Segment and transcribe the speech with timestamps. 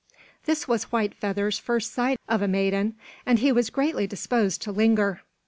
[0.45, 4.71] This was White Feather's first sight of a maiden, and he was greatly disposed to
[4.71, 5.21] linger.